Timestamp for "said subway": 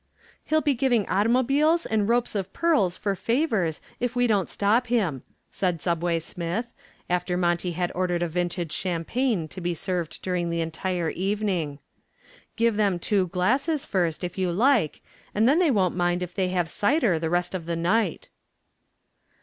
5.51-6.17